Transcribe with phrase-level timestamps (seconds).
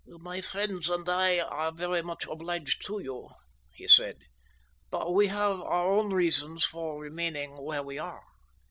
[0.07, 3.29] "My friends and I are very much obliged to you,"
[3.75, 4.17] he said,
[4.89, 8.23] "but we have our own reasons for remaining where we are.